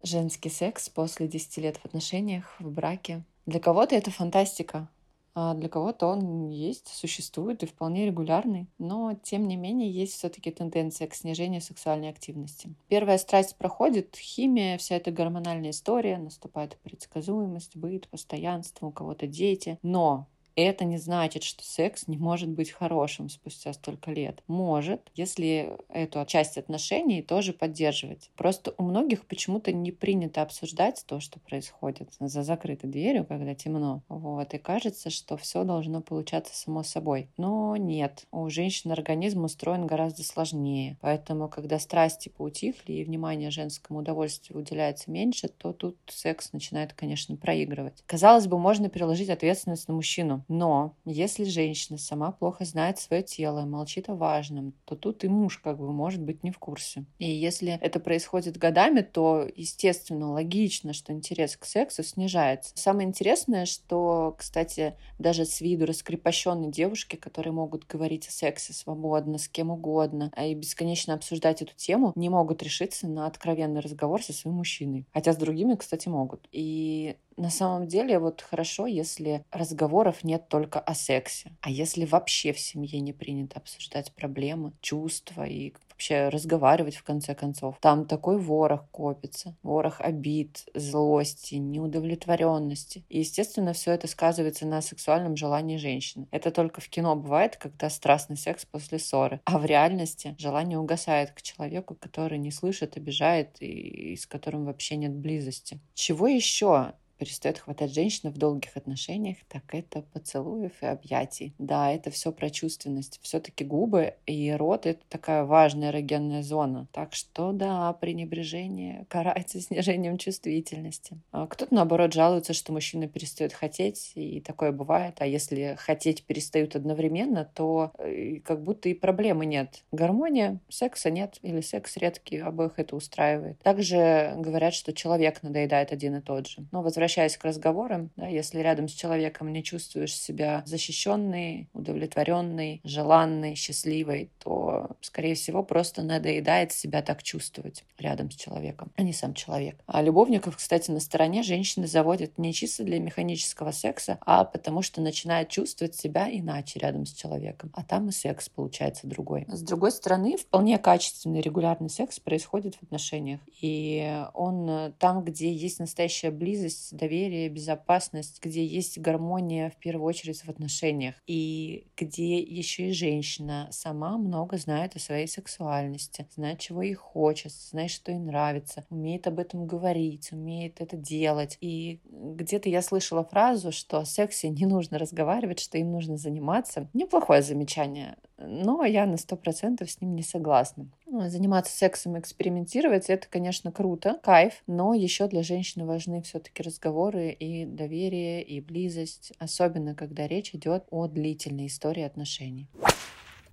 Женский 0.02 0.50
секс 0.50 0.88
после 0.88 1.28
10 1.28 1.58
лет 1.58 1.76
в 1.76 1.84
отношениях, 1.84 2.56
в 2.58 2.68
браке. 2.68 3.22
Для 3.46 3.60
кого-то 3.60 3.94
это 3.94 4.10
фантастика, 4.10 4.88
а 5.36 5.54
для 5.54 5.68
кого-то 5.68 6.08
он 6.08 6.48
есть, 6.48 6.88
существует 6.88 7.62
и 7.62 7.66
вполне 7.66 8.06
регулярный. 8.06 8.66
Но, 8.78 9.16
тем 9.22 9.46
не 9.46 9.54
менее, 9.54 9.88
есть 9.88 10.14
все-таки 10.14 10.50
тенденция 10.50 11.06
к 11.06 11.14
снижению 11.14 11.60
сексуальной 11.60 12.10
активности. 12.10 12.74
Первая 12.88 13.18
страсть 13.18 13.54
проходит, 13.54 14.16
химия, 14.16 14.76
вся 14.76 14.96
эта 14.96 15.12
гормональная 15.12 15.70
история, 15.70 16.18
наступает 16.18 16.76
предсказуемость, 16.82 17.76
быт, 17.76 18.08
постоянство, 18.08 18.86
у 18.86 18.90
кого-то 18.90 19.28
дети. 19.28 19.78
Но 19.82 20.26
это 20.62 20.84
не 20.84 20.98
значит, 20.98 21.42
что 21.42 21.64
секс 21.64 22.08
не 22.08 22.18
может 22.18 22.48
быть 22.48 22.70
хорошим 22.70 23.28
спустя 23.28 23.72
столько 23.72 24.10
лет. 24.10 24.42
Может, 24.46 25.10
если 25.14 25.76
эту 25.88 26.24
часть 26.26 26.58
отношений 26.58 27.22
тоже 27.22 27.52
поддерживать. 27.52 28.30
Просто 28.36 28.74
у 28.78 28.82
многих 28.82 29.26
почему-то 29.26 29.72
не 29.72 29.92
принято 29.92 30.42
обсуждать 30.42 31.04
то, 31.06 31.20
что 31.20 31.38
происходит 31.40 32.10
за 32.18 32.42
закрытой 32.42 32.88
дверью, 32.88 33.24
когда 33.24 33.54
темно. 33.54 34.02
Вот. 34.08 34.54
И 34.54 34.58
кажется, 34.58 35.10
что 35.10 35.36
все 35.36 35.64
должно 35.64 36.00
получаться 36.00 36.54
само 36.54 36.82
собой. 36.82 37.28
Но 37.36 37.76
нет. 37.76 38.26
У 38.30 38.48
женщин 38.50 38.92
организм 38.92 39.44
устроен 39.44 39.86
гораздо 39.86 40.22
сложнее. 40.22 40.96
Поэтому, 41.00 41.48
когда 41.48 41.78
страсти 41.78 42.28
поутихли 42.28 42.94
и 42.94 43.04
внимание 43.04 43.50
женскому 43.50 44.00
удовольствию 44.00 44.60
уделяется 44.60 45.10
меньше, 45.10 45.48
то 45.48 45.72
тут 45.72 45.96
секс 46.08 46.52
начинает, 46.52 46.92
конечно, 46.92 47.36
проигрывать. 47.36 48.02
Казалось 48.06 48.46
бы, 48.46 48.58
можно 48.58 48.88
переложить 48.88 49.30
ответственность 49.30 49.88
на 49.88 49.94
мужчину. 49.94 50.44
Но 50.50 50.96
если 51.04 51.44
женщина 51.44 51.96
сама 51.96 52.32
плохо 52.32 52.64
знает 52.64 52.98
свое 52.98 53.22
тело, 53.22 53.64
молчит 53.66 54.08
о 54.08 54.16
важном, 54.16 54.74
то 54.84 54.96
тут 54.96 55.22
и 55.22 55.28
муж 55.28 55.58
как 55.58 55.78
бы 55.78 55.92
может 55.92 56.20
быть 56.20 56.42
не 56.42 56.50
в 56.50 56.58
курсе. 56.58 57.06
И 57.20 57.30
если 57.30 57.78
это 57.80 58.00
происходит 58.00 58.58
годами, 58.58 59.02
то, 59.02 59.48
естественно, 59.54 60.32
логично, 60.32 60.92
что 60.92 61.12
интерес 61.12 61.56
к 61.56 61.64
сексу 61.64 62.02
снижается. 62.02 62.72
Самое 62.74 63.06
интересное, 63.06 63.64
что, 63.64 64.34
кстати, 64.36 64.96
даже 65.20 65.44
с 65.44 65.60
виду 65.60 65.86
раскрепощенной 65.86 66.72
девушки, 66.72 67.14
которые 67.14 67.52
могут 67.52 67.86
говорить 67.86 68.26
о 68.26 68.32
сексе 68.32 68.72
свободно, 68.72 69.38
с 69.38 69.48
кем 69.48 69.70
угодно, 69.70 70.32
а 70.34 70.46
и 70.46 70.54
бесконечно 70.56 71.14
обсуждать 71.14 71.62
эту 71.62 71.76
тему, 71.76 72.10
не 72.16 72.28
могут 72.28 72.60
решиться 72.64 73.06
на 73.06 73.28
откровенный 73.28 73.80
разговор 73.82 74.20
со 74.20 74.32
своим 74.32 74.56
мужчиной. 74.56 75.06
Хотя 75.12 75.32
с 75.32 75.36
другими, 75.36 75.76
кстати, 75.76 76.08
могут. 76.08 76.48
И 76.50 77.14
на 77.40 77.50
самом 77.50 77.86
деле 77.86 78.18
вот 78.18 78.42
хорошо, 78.42 78.86
если 78.86 79.44
разговоров 79.50 80.24
нет 80.24 80.48
только 80.48 80.78
о 80.78 80.94
сексе. 80.94 81.52
А 81.62 81.70
если 81.70 82.04
вообще 82.04 82.52
в 82.52 82.60
семье 82.60 83.00
не 83.00 83.12
принято 83.12 83.58
обсуждать 83.58 84.12
проблемы, 84.12 84.72
чувства 84.80 85.44
и 85.44 85.72
вообще 85.88 86.28
разговаривать 86.28 86.96
в 86.96 87.02
конце 87.02 87.34
концов. 87.34 87.76
Там 87.80 88.06
такой 88.06 88.38
ворох 88.38 88.88
копится. 88.90 89.54
Ворох 89.62 90.00
обид, 90.00 90.64
злости, 90.74 91.56
неудовлетворенности. 91.56 93.04
И, 93.10 93.18
естественно, 93.18 93.74
все 93.74 93.92
это 93.92 94.06
сказывается 94.06 94.66
на 94.66 94.80
сексуальном 94.80 95.36
желании 95.36 95.76
женщины. 95.76 96.26
Это 96.30 96.50
только 96.50 96.80
в 96.80 96.88
кино 96.88 97.16
бывает, 97.16 97.56
когда 97.56 97.90
страстный 97.90 98.38
секс 98.38 98.64
после 98.64 98.98
ссоры. 98.98 99.40
А 99.44 99.58
в 99.58 99.66
реальности 99.66 100.34
желание 100.38 100.78
угасает 100.78 101.32
к 101.32 101.42
человеку, 101.42 101.94
который 101.94 102.38
не 102.38 102.50
слышит, 102.50 102.96
обижает 102.96 103.60
и, 103.60 104.12
и 104.12 104.16
с 104.16 104.26
которым 104.26 104.64
вообще 104.64 104.96
нет 104.96 105.12
близости. 105.12 105.80
Чего 105.94 106.26
еще 106.26 106.94
перестает 107.20 107.58
хватать 107.58 107.92
женщины 107.92 108.32
в 108.32 108.38
долгих 108.38 108.78
отношениях, 108.78 109.36
так 109.48 109.62
это 109.74 110.00
поцелуев 110.14 110.72
и 110.80 110.86
объятий. 110.86 111.52
Да, 111.58 111.92
это 111.92 112.10
все 112.10 112.32
про 112.32 112.48
чувственность. 112.48 113.20
Все-таки 113.22 113.62
губы 113.62 114.14
и 114.26 114.50
рот— 114.52 114.86
это 114.86 115.02
такая 115.10 115.44
важная 115.44 115.90
эрогенная 115.90 116.42
зона. 116.42 116.88
Так 116.92 117.14
что 117.14 117.52
да, 117.52 117.92
пренебрежение 117.92 119.04
карается 119.10 119.60
снижением 119.60 120.16
чувствительности. 120.16 121.18
А 121.30 121.46
кто-то, 121.46 121.74
наоборот, 121.74 122.14
жалуется, 122.14 122.54
что 122.54 122.72
мужчина 122.72 123.06
перестает 123.06 123.52
хотеть, 123.52 124.12
и 124.14 124.40
такое 124.40 124.72
бывает. 124.72 125.16
А 125.18 125.26
если 125.26 125.76
хотеть 125.78 126.24
перестают 126.24 126.74
одновременно, 126.74 127.50
то 127.54 127.92
э, 127.98 128.40
как 128.40 128.64
будто 128.64 128.88
и 128.88 128.94
проблемы 128.94 129.44
нет. 129.44 129.84
Гармония, 129.92 130.58
секса 130.70 131.10
нет, 131.10 131.38
или 131.42 131.60
секс 131.60 131.98
редкий, 131.98 132.38
обоих 132.38 132.78
это 132.78 132.96
устраивает. 132.96 133.58
Также 133.58 134.32
говорят, 134.38 134.72
что 134.72 134.94
человек 134.94 135.42
надоедает 135.42 135.92
один 135.92 136.16
и 136.16 136.22
тот 136.22 136.46
же. 136.46 136.64
Но 136.72 136.80
возвращаясь 136.80 137.09
возвращаясь 137.10 137.36
к 137.36 137.44
разговорам, 137.44 138.10
да, 138.16 138.28
если 138.28 138.60
рядом 138.60 138.86
с 138.86 138.92
человеком 138.92 139.52
не 139.52 139.64
чувствуешь 139.64 140.14
себя 140.14 140.62
защищенной, 140.64 141.68
удовлетворенной, 141.72 142.80
желанной, 142.84 143.56
счастливой, 143.56 144.30
то, 144.38 144.90
скорее 145.00 145.34
всего, 145.34 145.64
просто 145.64 146.02
надоедает 146.02 146.70
себя 146.70 147.02
так 147.02 147.24
чувствовать 147.24 147.84
рядом 147.98 148.30
с 148.30 148.36
человеком, 148.36 148.92
а 148.96 149.02
не 149.02 149.12
сам 149.12 149.34
человек. 149.34 149.76
А 149.86 150.02
любовников, 150.02 150.56
кстати, 150.56 150.92
на 150.92 151.00
стороне 151.00 151.42
женщины 151.42 151.88
заводят 151.88 152.38
не 152.38 152.52
чисто 152.52 152.84
для 152.84 153.00
механического 153.00 153.72
секса, 153.72 154.18
а 154.20 154.44
потому 154.44 154.82
что 154.82 155.00
начинает 155.00 155.48
чувствовать 155.48 155.96
себя 155.96 156.28
иначе 156.30 156.78
рядом 156.78 157.06
с 157.06 157.12
человеком. 157.12 157.72
А 157.74 157.82
там 157.82 158.08
и 158.08 158.12
секс 158.12 158.48
получается 158.48 159.08
другой. 159.08 159.46
С 159.48 159.62
другой 159.62 159.90
стороны, 159.90 160.36
вполне 160.36 160.78
качественный 160.78 161.40
регулярный 161.40 161.90
секс 161.90 162.20
происходит 162.20 162.76
в 162.76 162.84
отношениях. 162.84 163.40
И 163.60 164.24
он 164.34 164.94
там, 165.00 165.24
где 165.24 165.52
есть 165.52 165.80
настоящая 165.80 166.30
близость, 166.30 166.96
доверие, 167.00 167.48
безопасность, 167.48 168.40
где 168.42 168.64
есть 168.64 168.98
гармония 168.98 169.70
в 169.70 169.76
первую 169.76 170.06
очередь 170.06 170.42
в 170.42 170.48
отношениях, 170.48 171.14
и 171.26 171.88
где 171.96 172.38
еще 172.38 172.90
и 172.90 172.92
женщина 172.92 173.68
сама 173.70 174.16
много 174.18 174.56
знает 174.56 174.96
о 174.96 175.00
своей 175.00 175.26
сексуальности, 175.26 176.28
знает, 176.34 176.60
чего 176.60 176.82
ей 176.82 176.94
хочется, 176.94 177.70
знает, 177.70 177.90
что 177.90 178.12
ей 178.12 178.18
нравится, 178.18 178.84
умеет 178.90 179.26
об 179.26 179.38
этом 179.38 179.66
говорить, 179.66 180.32
умеет 180.32 180.80
это 180.80 180.96
делать. 180.96 181.56
И 181.60 182.00
где-то 182.04 182.68
я 182.68 182.82
слышала 182.82 183.24
фразу, 183.24 183.72
что 183.72 183.98
о 183.98 184.04
сексе 184.04 184.48
не 184.48 184.66
нужно 184.66 184.98
разговаривать, 184.98 185.60
что 185.60 185.78
им 185.78 185.90
нужно 185.90 186.16
заниматься. 186.16 186.88
Неплохое 186.92 187.42
замечание 187.42 188.16
но 188.40 188.84
я 188.84 189.06
на 189.06 189.16
сто 189.16 189.36
процентов 189.36 189.90
с 189.90 190.00
ним 190.00 190.14
не 190.14 190.22
согласна. 190.22 190.86
Ну, 191.12 191.28
заниматься 191.28 191.76
сексом, 191.76 192.16
экспериментировать, 192.20 193.10
это, 193.10 193.26
конечно, 193.26 193.72
круто, 193.72 194.20
кайф, 194.22 194.62
но 194.68 194.94
еще 194.94 195.26
для 195.26 195.42
женщины 195.42 195.84
важны 195.84 196.22
все-таки 196.22 196.62
разговоры 196.62 197.32
и 197.32 197.64
доверие, 197.66 198.44
и 198.44 198.60
близость, 198.60 199.32
особенно 199.40 199.96
когда 199.96 200.28
речь 200.28 200.54
идет 200.54 200.84
о 200.88 201.08
длительной 201.08 201.66
истории 201.66 202.04
отношений. 202.04 202.70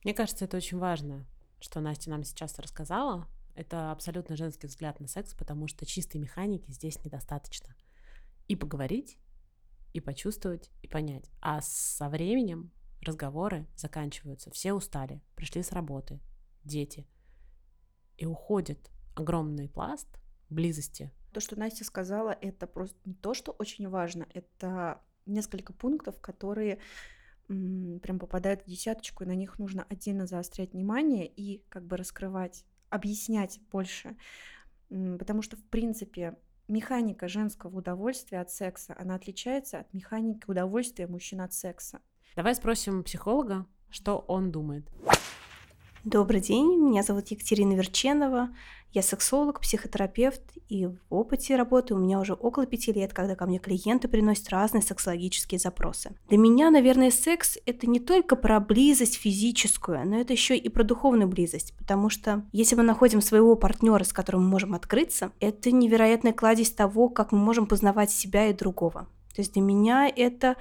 Мне 0.04 0.14
кажется, 0.14 0.46
это 0.46 0.58
очень 0.58 0.78
важно, 0.78 1.26
что 1.60 1.80
Настя 1.80 2.12
нам 2.12 2.24
сейчас 2.24 2.60
рассказала. 2.60 3.28
Это 3.56 3.92
абсолютно 3.92 4.36
женский 4.36 4.68
взгляд 4.68 5.00
на 5.00 5.08
секс, 5.08 5.34
потому 5.34 5.68
что 5.68 5.84
чистой 5.84 6.18
механики 6.18 6.70
здесь 6.70 7.04
недостаточно. 7.04 7.76
И 8.48 8.56
поговорить, 8.56 9.18
и 9.94 10.00
почувствовать, 10.00 10.70
и 10.84 10.88
понять. 10.88 11.32
А 11.42 11.62
со 11.64 12.08
временем 12.08 12.72
разговоры 13.02 13.66
заканчиваются, 13.76 14.52
все 14.52 14.74
устали, 14.74 15.24
пришли 15.36 15.64
с 15.64 15.72
работы, 15.72 16.20
дети. 16.64 17.08
И 18.18 18.26
уходит 18.26 18.92
огромный 19.16 19.70
пласт 19.70 20.08
близости. 20.50 21.12
То, 21.34 21.40
что 21.40 21.60
Настя 21.60 21.84
сказала, 21.84 22.32
это 22.42 22.68
просто 22.68 22.98
не 23.06 23.14
то, 23.14 23.34
что 23.34 23.52
очень 23.52 23.88
важно, 23.90 24.28
это 24.34 25.02
несколько 25.26 25.74
пунктов, 25.74 26.20
которые 26.20 26.80
прям 27.48 28.20
попадают 28.20 28.64
в 28.64 28.66
десяточку, 28.66 29.24
и 29.24 29.28
на 29.28 29.36
них 29.36 29.60
нужно 29.60 29.86
отдельно 29.90 30.26
заострять 30.26 30.74
внимание 30.74 31.28
и 31.28 31.64
как 31.70 31.86
бы 31.86 31.96
раскрывать, 31.96 32.66
объяснять 32.90 33.60
больше. 33.72 34.18
Потому 34.90 35.42
что, 35.42 35.56
в 35.58 35.64
принципе, 35.64 36.38
механика 36.68 37.28
женского 37.28 37.78
удовольствия 37.78 38.40
от 38.40 38.50
секса, 38.52 38.96
она 38.98 39.16
отличается 39.16 39.80
от 39.80 39.94
механики 39.94 40.44
удовольствия 40.48 41.08
мужчин 41.08 41.42
от 41.42 41.54
секса. 41.54 42.02
Давай 42.36 42.56
спросим 42.56 43.04
психолога, 43.04 43.66
что 43.90 44.20
он 44.28 44.52
думает. 44.52 44.90
Добрый 46.04 46.42
день, 46.42 46.78
меня 46.78 47.02
зовут 47.02 47.28
Екатерина 47.30 47.74
Верченова, 47.74 48.50
я 48.94 49.02
сексолог, 49.02 49.60
психотерапевт, 49.60 50.42
и 50.70 50.86
в 50.86 50.98
опыте 51.10 51.56
работы 51.56 51.96
у 51.96 51.98
меня 51.98 52.20
уже 52.20 52.34
около 52.34 52.68
пяти 52.68 52.94
лет, 52.94 53.14
когда 53.14 53.36
ко 53.36 53.48
мне 53.48 53.58
клиенты 53.58 54.08
приносят 54.08 54.50
разные 54.50 54.84
сексологические 54.84 55.60
запросы. 55.60 56.16
Для 56.30 56.38
меня, 56.38 56.70
наверное, 56.70 57.10
секс— 57.10 57.58
это 57.66 57.88
не 57.88 58.00
только 58.00 58.36
про 58.36 58.60
близость 58.60 59.16
физическую, 59.16 60.08
но 60.08 60.20
это 60.20 60.34
еще 60.34 60.56
и 60.56 60.70
про 60.70 60.84
духовную 60.84 61.28
близость, 61.28 61.74
потому 61.78 62.10
что 62.10 62.46
если 62.52 62.76
мы 62.76 62.84
находим 62.84 63.20
своего 63.20 63.56
партнера, 63.56 64.04
с 64.04 64.14
которым 64.14 64.44
мы 64.44 64.50
можем 64.50 64.76
открыться, 64.76 65.32
это 65.40 65.72
невероятная 65.72 66.34
кладезь 66.34 66.72
того, 66.72 67.10
как 67.10 67.32
мы 67.32 67.40
можем 67.40 67.66
познавать 67.66 68.12
себя 68.12 68.48
и 68.48 68.54
другого. 68.54 69.08
То 69.36 69.42
есть 69.42 69.54
для 69.54 69.62
меня 69.62 70.08
это 70.08 70.56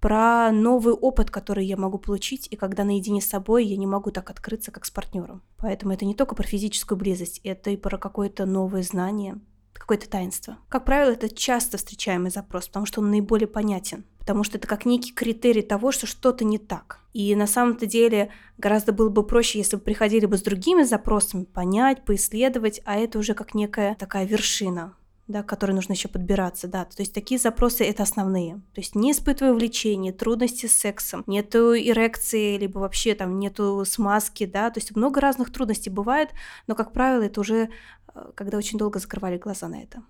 про 0.00 0.50
новый 0.50 0.94
опыт, 0.94 1.30
который 1.30 1.66
я 1.66 1.76
могу 1.76 1.98
получить, 1.98 2.48
и 2.50 2.56
когда 2.56 2.84
наедине 2.84 3.20
с 3.20 3.28
собой 3.28 3.66
я 3.66 3.76
не 3.76 3.86
могу 3.86 4.10
так 4.10 4.30
открыться, 4.30 4.70
как 4.70 4.86
с 4.86 4.90
партнером. 4.90 5.42
Поэтому 5.58 5.92
это 5.92 6.04
не 6.04 6.14
только 6.14 6.34
про 6.34 6.46
физическую 6.46 6.98
близость, 6.98 7.40
это 7.44 7.70
и 7.70 7.76
про 7.76 7.98
какое-то 7.98 8.46
новое 8.46 8.82
знание, 8.82 9.38
какое-то 9.74 10.08
таинство. 10.08 10.56
Как 10.68 10.84
правило, 10.84 11.12
это 11.12 11.28
часто 11.28 11.76
встречаемый 11.76 12.30
запрос, 12.30 12.68
потому 12.68 12.86
что 12.86 13.00
он 13.00 13.10
наиболее 13.10 13.48
понятен, 13.48 14.04
потому 14.18 14.42
что 14.42 14.56
это 14.56 14.66
как 14.66 14.86
некий 14.86 15.12
критерий 15.12 15.62
того, 15.62 15.92
что 15.92 16.06
что-то 16.06 16.44
не 16.44 16.58
так. 16.58 17.00
И 17.12 17.34
на 17.34 17.46
самом-то 17.46 17.86
деле 17.86 18.30
гораздо 18.56 18.92
было 18.92 19.08
бы 19.08 19.26
проще, 19.26 19.58
если 19.58 19.76
бы 19.76 19.82
приходили 19.82 20.26
бы 20.26 20.38
с 20.38 20.42
другими 20.42 20.84
запросами, 20.84 21.44
понять, 21.44 22.04
поисследовать, 22.04 22.80
а 22.84 22.96
это 22.96 23.18
уже 23.18 23.34
как 23.34 23.52
некая 23.52 23.96
такая 23.96 24.24
вершина, 24.24 24.94
да, 25.30 25.42
к 25.42 25.48
которой 25.48 25.72
нужно 25.72 25.92
еще 25.92 26.08
подбираться, 26.08 26.68
да. 26.68 26.84
То 26.84 27.00
есть 27.00 27.14
такие 27.14 27.38
запросы 27.38 27.84
это 27.84 28.02
основные. 28.02 28.56
То 28.74 28.80
есть 28.80 28.94
не 28.94 29.12
испытываю 29.12 29.54
влечения, 29.54 30.12
трудности 30.12 30.66
с 30.66 30.78
сексом, 30.78 31.24
нету 31.26 31.74
эрекции, 31.76 32.58
либо 32.58 32.78
вообще 32.78 33.14
там 33.14 33.38
нету 33.38 33.84
смазки, 33.86 34.46
да. 34.46 34.70
То 34.70 34.80
есть 34.80 34.94
много 34.96 35.20
разных 35.20 35.52
трудностей 35.52 35.90
бывает, 35.90 36.30
но, 36.66 36.74
как 36.74 36.92
правило, 36.92 37.22
это 37.22 37.40
уже 37.40 37.70
э, 38.14 38.32
когда 38.34 38.58
очень 38.58 38.78
долго 38.78 38.98
закрывали 38.98 39.38
глаза 39.38 39.68
на 39.68 39.82
это. 39.82 40.02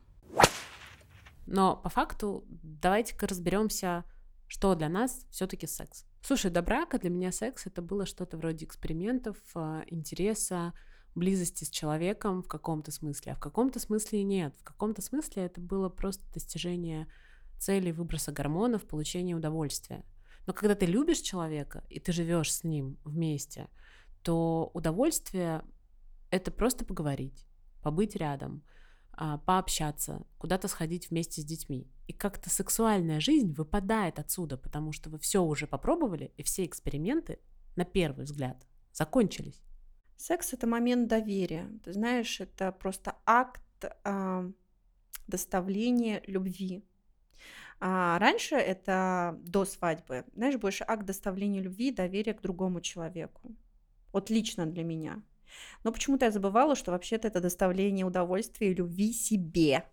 Но 1.46 1.76
по 1.76 1.88
факту 1.88 2.44
давайте-ка 2.48 3.26
разберемся, 3.26 4.04
что 4.46 4.74
для 4.74 4.88
нас 4.88 5.26
все-таки 5.30 5.66
секс. 5.66 6.06
Слушай, 6.22 6.50
до 6.50 6.62
брака 6.62 6.98
для 6.98 7.10
меня 7.10 7.32
секс 7.32 7.66
это 7.66 7.82
было 7.82 8.06
что-то 8.06 8.36
вроде 8.36 8.66
экспериментов, 8.66 9.36
а, 9.54 9.82
интереса, 9.86 10.72
близости 11.14 11.64
с 11.64 11.70
человеком 11.70 12.42
в 12.42 12.48
каком-то 12.48 12.92
смысле, 12.92 13.32
а 13.32 13.36
в 13.36 13.40
каком-то 13.40 13.80
смысле 13.80 14.22
нет. 14.22 14.54
В 14.58 14.64
каком-то 14.64 15.02
смысле 15.02 15.44
это 15.44 15.60
было 15.60 15.88
просто 15.88 16.24
достижение 16.32 17.08
цели 17.58 17.90
выброса 17.90 18.32
гормонов, 18.32 18.86
получения 18.86 19.34
удовольствия. 19.34 20.04
Но 20.46 20.52
когда 20.52 20.74
ты 20.74 20.86
любишь 20.86 21.20
человека 21.20 21.84
и 21.88 22.00
ты 22.00 22.12
живешь 22.12 22.52
с 22.52 22.64
ним 22.64 22.98
вместе, 23.04 23.68
то 24.22 24.70
удовольствие 24.74 25.62
это 26.30 26.50
просто 26.50 26.84
поговорить, 26.84 27.46
побыть 27.82 28.16
рядом, 28.16 28.62
а, 29.12 29.38
пообщаться, 29.38 30.24
куда-то 30.38 30.68
сходить 30.68 31.10
вместе 31.10 31.42
с 31.42 31.44
детьми. 31.44 31.90
И 32.06 32.12
как-то 32.12 32.48
сексуальная 32.48 33.20
жизнь 33.20 33.52
выпадает 33.52 34.18
отсюда, 34.18 34.56
потому 34.56 34.92
что 34.92 35.10
вы 35.10 35.18
все 35.18 35.42
уже 35.42 35.66
попробовали, 35.66 36.32
и 36.36 36.42
все 36.42 36.64
эксперименты, 36.64 37.38
на 37.76 37.84
первый 37.84 38.24
взгляд, 38.24 38.66
закончились. 38.92 39.60
Секс 40.20 40.52
это 40.52 40.66
момент 40.66 41.08
доверия. 41.08 41.70
Ты 41.82 41.94
знаешь, 41.94 42.40
это 42.40 42.72
просто 42.72 43.16
акт 43.24 43.62
э, 44.04 44.52
доставления 45.26 46.22
любви. 46.26 46.84
А 47.80 48.18
раньше 48.18 48.56
это 48.56 49.38
до 49.40 49.64
свадьбы, 49.64 50.26
знаешь, 50.34 50.58
больше 50.58 50.84
акт 50.86 51.06
доставления 51.06 51.62
любви 51.62 51.88
и 51.88 51.94
доверия 51.94 52.34
к 52.34 52.42
другому 52.42 52.82
человеку. 52.82 53.56
Вот 54.12 54.28
лично 54.28 54.66
для 54.66 54.84
меня. 54.84 55.22
Но 55.84 55.90
почему-то 55.90 56.26
я 56.26 56.30
забывала, 56.30 56.76
что 56.76 56.90
вообще-то 56.90 57.26
это 57.26 57.40
доставление 57.40 58.04
удовольствия 58.04 58.72
и 58.72 58.74
любви 58.74 59.14
себе 59.14 59.86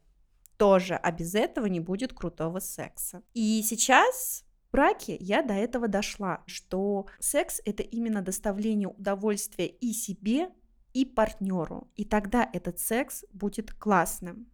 тоже, 0.57 0.95
а 0.95 1.09
без 1.13 1.35
этого 1.35 1.67
не 1.67 1.79
будет 1.79 2.11
крутого 2.11 2.59
секса. 2.59 3.23
И 3.33 3.63
сейчас 3.63 4.43
браке 4.71 5.17
я 5.19 5.41
до 5.41 5.53
этого 5.53 5.87
дошла, 5.87 6.43
что 6.45 7.07
секс 7.19 7.61
это 7.65 7.83
именно 7.83 8.21
доставление 8.21 8.89
удовольствия 8.89 9.67
и 9.67 9.93
себе, 9.93 10.49
и 10.93 11.05
партнеру. 11.05 11.91
И 11.95 12.05
тогда 12.05 12.49
этот 12.53 12.79
секс 12.79 13.23
будет 13.33 13.71
классным. 13.73 14.47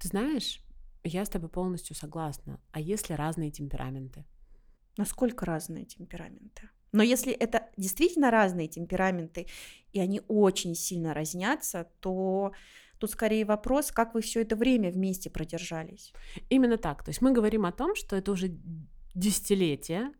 Ты 0.00 0.08
знаешь, 0.08 0.60
я 1.02 1.24
с 1.24 1.28
тобой 1.28 1.50
полностью 1.50 1.94
согласна. 1.94 2.60
А 2.72 2.80
если 2.80 3.12
разные 3.12 3.50
темпераменты? 3.50 4.24
Насколько 4.96 5.44
разные 5.44 5.84
темпераменты? 5.84 6.70
Но 6.92 7.02
если 7.02 7.32
это 7.32 7.68
действительно 7.76 8.30
разные 8.30 8.68
темпераменты, 8.68 9.48
и 9.92 10.00
они 10.00 10.22
очень 10.28 10.74
сильно 10.76 11.12
разнятся, 11.12 11.90
то 12.00 12.52
тут 12.98 13.10
скорее 13.10 13.44
вопрос, 13.44 13.90
как 13.90 14.14
вы 14.14 14.22
все 14.22 14.42
это 14.42 14.54
время 14.54 14.90
вместе 14.90 15.28
продержались. 15.28 16.12
Именно 16.50 16.78
так. 16.78 17.02
То 17.02 17.10
есть 17.10 17.20
мы 17.20 17.32
говорим 17.32 17.66
о 17.66 17.72
том, 17.72 17.96
что 17.96 18.14
это 18.14 18.30
уже 18.30 18.56
десятилетия, 19.14 20.12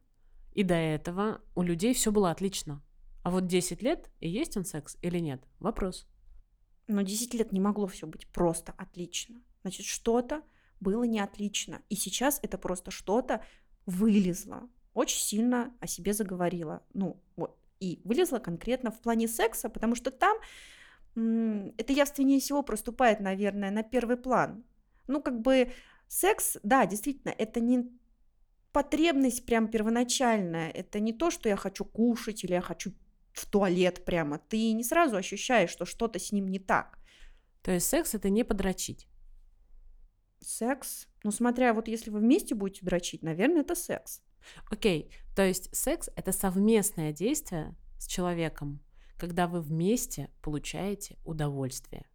и 0.53 0.63
до 0.63 0.75
этого 0.75 1.41
у 1.55 1.63
людей 1.63 1.95
все 1.95 2.13
было 2.13 2.31
отлично. 2.31 2.83
А 3.23 3.31
вот 3.31 3.47
10 3.47 3.83
лет, 3.83 4.11
и 4.21 4.29
есть 4.29 4.57
он 4.57 4.65
секс 4.65 4.97
или 5.03 5.19
нет? 5.19 5.43
Вопрос. 5.59 6.07
Но 6.87 7.03
10 7.03 7.35
лет 7.35 7.53
не 7.53 7.61
могло 7.61 7.87
все 7.87 8.07
быть 8.07 8.27
просто 8.29 8.73
отлично. 8.77 9.41
Значит, 9.63 9.87
что-то 9.87 10.43
было 10.81 11.05
не 11.05 11.21
отлично. 11.21 11.83
И 11.89 11.97
сейчас 11.97 12.39
это 12.43 12.59
просто 12.59 12.91
что-то 12.91 13.43
вылезло 13.87 14.69
очень 14.95 15.19
сильно 15.19 15.75
о 15.81 15.87
себе 15.87 16.13
заговорила. 16.13 16.83
Ну, 16.95 17.21
вот. 17.37 17.59
И 17.81 18.01
вылезла 18.05 18.39
конкретно 18.39 18.91
в 18.91 19.01
плане 19.01 19.29
секса, 19.29 19.69
потому 19.69 19.95
что 19.95 20.11
там 20.11 20.39
это 21.17 21.93
явственнее 21.93 22.41
всего 22.41 22.63
проступает, 22.63 23.21
наверное, 23.21 23.71
на 23.71 23.83
первый 23.83 24.17
план. 24.17 24.65
Ну, 25.07 25.21
как 25.21 25.41
бы 25.41 25.71
секс, 26.09 26.57
да, 26.63 26.87
действительно, 26.87 27.31
это 27.37 27.61
не 27.61 27.91
потребность 28.75 29.47
прям 29.47 29.69
первоначальная, 29.69 30.69
это 30.69 30.99
не 30.99 31.13
то, 31.13 31.31
что 31.31 31.49
я 31.49 31.57
хочу 31.57 31.85
кушать 31.85 32.43
или 32.43 32.53
я 32.55 32.61
хочу 32.61 32.93
в 33.33 33.47
туалет 33.47 34.05
прямо. 34.05 34.39
Ты 34.39 34.73
не 34.73 34.83
сразу 34.83 35.17
ощущаешь, 35.17 35.71
что 35.71 35.87
что-то 35.87 36.19
с 36.19 36.33
ним 36.33 36.49
не 36.49 36.59
так. 36.59 36.99
То 37.63 37.71
есть 37.71 37.87
секс 37.87 38.15
это 38.15 38.31
не 38.31 38.45
подрочить? 38.45 39.07
Секс? 40.41 41.07
Ну, 41.23 41.31
смотря 41.31 41.73
вот 41.73 41.87
если 41.87 42.11
вы 42.11 42.19
вместе 42.19 42.57
будете 42.57 42.85
дрочить, 42.85 43.23
наверное, 43.23 43.63
это 43.63 43.77
секс. 43.77 44.23
Окей, 44.71 45.11
то 45.37 45.43
есть 45.47 45.75
секс— 45.75 46.11
это 46.17 46.33
совместное 46.33 47.13
действие 47.13 47.77
с 47.99 48.09
человеком, 48.09 48.85
когда 49.17 49.47
вы 49.47 49.63
вместе 49.63 50.31
получаете 50.43 51.17
удовольствие. 51.25 52.07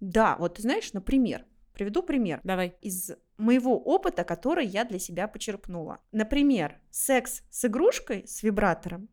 Да, 0.00 0.36
вот 0.38 0.56
ты 0.56 0.62
знаешь, 0.62 0.92
например, 0.92 1.46
приведу 1.72 2.02
пример. 2.02 2.40
Давай. 2.42 2.74
Из 2.82 3.12
моего 3.40 3.78
опыта, 3.78 4.24
который 4.24 4.66
я 4.66 4.84
для 4.84 4.98
себя 4.98 5.26
почерпнула. 5.28 6.00
Например, 6.12 6.80
секс 6.90 7.42
с 7.50 7.64
игрушкой, 7.64 8.26
с 8.26 8.42
вибратором, 8.42 9.08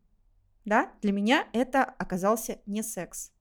да, 0.65 0.91
для 1.01 1.13
меня 1.13 1.47
это 1.53 1.83
оказался 1.83 2.59
не 2.65 2.83
секс. 2.83 3.31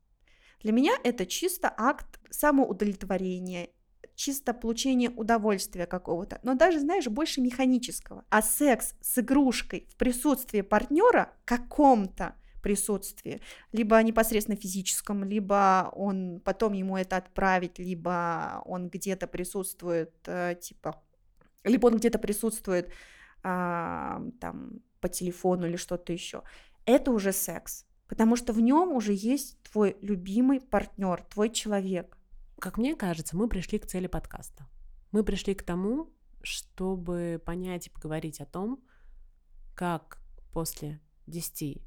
Для 0.63 0.73
меня 0.73 0.93
это 1.03 1.27
чисто 1.27 1.73
акт 1.77 2.21
самоудовлетворения 2.31 3.69
чисто 4.15 4.55
получение 4.55 5.11
удовольствия 5.11 5.87
какого-то, 5.87 6.41
но 6.43 6.55
даже, 6.55 6.81
знаешь, 6.81 7.07
больше 7.07 7.41
механического. 7.41 8.25
А 8.31 8.43
секс 8.43 8.95
с 9.01 9.19
игрушкой 9.19 9.87
в 9.91 9.97
присутствии 9.97 10.63
партнера 10.63 11.33
каком-то 11.45 12.35
присутствии, 12.67 13.41
либо 13.71 14.03
непосредственно 14.03 14.59
физическом, 14.59 15.23
либо 15.23 15.93
он 15.95 16.41
потом 16.45 16.73
ему 16.73 16.97
это 16.97 17.17
отправить, 17.17 17.79
либо 17.79 18.61
он 18.65 18.89
где-то 18.89 19.29
присутствует, 19.29 20.13
э, 20.27 20.57
типа, 20.61 21.01
либо 21.63 21.87
он 21.87 21.97
где-то 21.97 22.19
присутствует 22.19 22.89
э, 23.45 24.21
там 24.41 24.81
по 25.01 25.09
телефону 25.09 25.69
или 25.69 25.77
что-то 25.77 26.13
еще. 26.13 26.43
Это 26.87 27.13
уже 27.13 27.31
секс, 27.33 27.87
потому 28.09 28.35
что 28.35 28.53
в 28.53 28.61
нем 28.61 28.93
уже 28.93 29.13
есть 29.13 29.63
твой 29.63 29.97
любимый 30.03 30.61
партнер, 30.61 31.23
твой 31.23 31.51
человек. 31.51 32.19
Как 32.59 32.79
мне 32.79 32.97
кажется, 32.97 33.37
мы 33.37 33.49
пришли 33.49 33.79
к 33.79 33.87
цели 33.87 34.09
подкаста. 34.09 34.67
Мы 35.13 35.23
пришли 35.23 35.55
к 35.55 35.63
тому, 35.63 36.11
чтобы 36.43 37.41
понять 37.47 37.87
и 37.87 37.91
поговорить 37.91 38.41
о 38.41 38.45
том, 38.45 38.83
как 39.77 40.19
после 40.53 41.01
10 41.29 41.87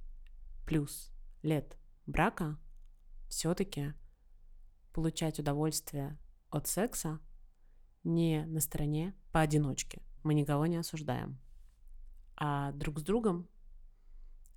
плюс 0.70 1.12
лет 1.42 1.80
брака 2.06 2.60
все-таки 3.28 3.96
получать 4.94 5.40
удовольствие 5.40 6.20
от 6.52 6.68
секса 6.68 7.20
не 8.04 8.46
на 8.46 8.60
стороне 8.60 9.16
поодиночке. 9.32 10.04
Мы 10.22 10.36
никого 10.36 10.68
не 10.68 10.78
осуждаем. 10.78 11.40
А 12.38 12.72
друг 12.74 13.00
с 13.00 13.02
другом. 13.02 13.50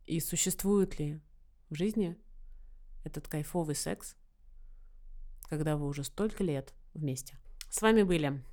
И 0.04 0.20
существует 0.20 0.98
ли 0.98 1.22
в 1.70 1.76
жизни 1.76 2.18
этот 3.04 3.26
кайфовый 3.26 3.74
секс, 3.74 4.14
когда 5.44 5.78
вы 5.78 5.86
уже 5.86 6.04
столько 6.04 6.44
лет 6.44 6.74
вместе. 6.92 7.38
С 7.70 7.80
вами 7.80 8.02
были 8.02 8.44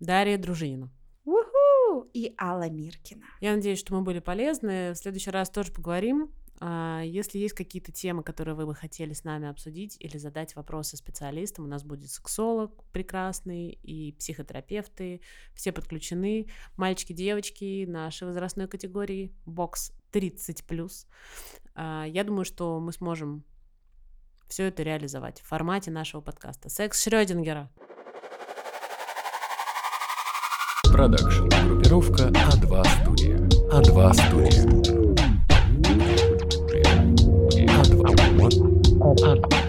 Дарья 0.00 0.38
Дружинина. 0.38 0.92
Уху! 1.24 2.10
И 2.14 2.34
Алла 2.36 2.68
Миркина. 2.68 3.26
Я 3.40 3.54
надеюсь, 3.54 3.78
что 3.78 3.94
мы 3.94 4.02
были 4.02 4.18
полезны. 4.18 4.90
В 4.90 4.96
следующий 4.96 5.30
раз 5.30 5.50
тоже 5.50 5.70
поговорим. 5.70 6.32
А, 6.60 7.02
если 7.02 7.38
есть 7.38 7.54
какие-то 7.54 7.92
темы, 7.92 8.22
которые 8.22 8.54
вы 8.54 8.66
бы 8.66 8.74
хотели 8.74 9.12
с 9.12 9.24
нами 9.24 9.48
обсудить 9.48 9.96
или 10.00 10.16
задать 10.16 10.56
вопросы 10.56 10.96
специалистам, 10.96 11.64
у 11.64 11.68
нас 11.68 11.84
будет 11.84 12.10
сексолог 12.10 12.84
прекрасный 12.92 13.70
и 13.82 14.12
психотерапевты, 14.12 15.20
все 15.54 15.72
подключены, 15.72 16.48
мальчики, 16.76 17.12
девочки 17.12 17.84
нашей 17.86 18.26
возрастной 18.26 18.68
категории, 18.68 19.34
бокс 19.44 19.92
30+. 20.12 21.06
А, 21.74 22.04
я 22.04 22.24
думаю, 22.24 22.44
что 22.44 22.80
мы 22.80 22.92
сможем 22.92 23.44
все 24.48 24.64
это 24.64 24.82
реализовать 24.82 25.40
в 25.40 25.46
формате 25.46 25.90
нашего 25.90 26.20
подкаста. 26.20 26.68
Секс 26.68 27.02
Шрёдингера. 27.02 27.70
Продакшн. 30.84 31.48
Группировка 31.48 32.28
А2 32.28 33.02
студия. 33.02 33.36
А2 33.70 34.14
студия. 34.14 35.05
А2. 38.46 38.60
А2. 39.00 39.65